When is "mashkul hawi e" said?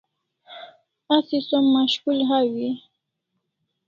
1.73-2.71